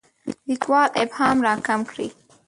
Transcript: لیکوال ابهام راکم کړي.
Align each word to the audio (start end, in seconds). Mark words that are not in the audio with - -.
لیکوال 0.47 0.87
ابهام 1.01 1.37
راکم 1.47 1.79
کړي. 1.91 2.07